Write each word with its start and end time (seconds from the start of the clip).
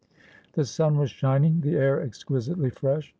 The 0.53 0.65
sun 0.65 0.97
was 0.97 1.11
shining, 1.11 1.61
the 1.61 1.75
air 1.75 2.01
exquisitely 2.01 2.71
fresh. 2.71 3.07